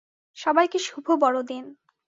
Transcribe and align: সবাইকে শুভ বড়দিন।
সবাইকে 0.37 0.77
শুভ 0.79 1.05
বড়দিন। 1.21 1.63